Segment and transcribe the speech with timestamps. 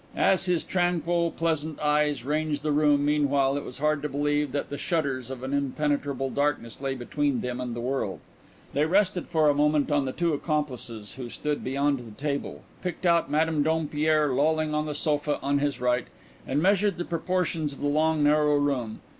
[0.17, 4.71] As his tranquil, pleasant eyes ranged the room meanwhile it was hard to believe that
[4.71, 8.19] the shutters of an impenetrable darkness lay between them and the world.
[8.73, 13.05] They rested for a moment on the two accomplices who stood beyond the table, picked
[13.05, 16.07] out Madame Dompierre lolling on the sofa on his right,
[16.47, 19.01] and measured the proportions of the long, narrow room.